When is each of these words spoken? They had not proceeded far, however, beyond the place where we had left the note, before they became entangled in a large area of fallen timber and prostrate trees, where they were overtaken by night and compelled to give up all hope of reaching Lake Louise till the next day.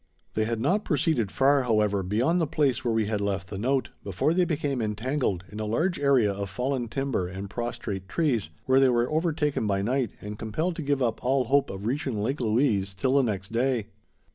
They 0.33 0.45
had 0.45 0.59
not 0.59 0.83
proceeded 0.83 1.29
far, 1.29 1.61
however, 1.61 2.01
beyond 2.01 2.41
the 2.41 2.47
place 2.47 2.83
where 2.83 2.91
we 2.95 3.05
had 3.05 3.21
left 3.21 3.49
the 3.51 3.57
note, 3.59 3.91
before 4.03 4.33
they 4.33 4.45
became 4.45 4.81
entangled 4.81 5.43
in 5.49 5.59
a 5.59 5.65
large 5.65 5.99
area 5.99 6.33
of 6.33 6.49
fallen 6.49 6.87
timber 6.87 7.27
and 7.27 7.51
prostrate 7.51 8.09
trees, 8.09 8.49
where 8.65 8.79
they 8.79 8.89
were 8.89 9.11
overtaken 9.11 9.67
by 9.67 9.83
night 9.83 10.09
and 10.19 10.39
compelled 10.39 10.75
to 10.77 10.81
give 10.81 11.03
up 11.03 11.23
all 11.23 11.43
hope 11.43 11.69
of 11.69 11.85
reaching 11.85 12.17
Lake 12.17 12.41
Louise 12.41 12.95
till 12.95 13.13
the 13.15 13.21
next 13.21 13.51
day. 13.51 13.89